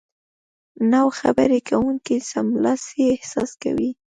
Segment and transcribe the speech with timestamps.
[0.91, 3.89] نو خبرې کوونکی سملاسي احساس کوي